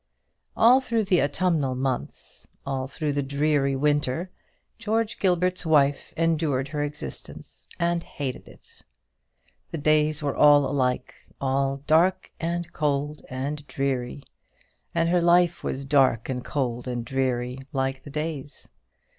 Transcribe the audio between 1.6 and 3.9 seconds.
months, all through the dreary